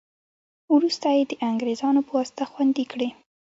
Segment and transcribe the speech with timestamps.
[0.75, 3.09] وروسته یې د انګرېزانو په واسطه خوندي کړې.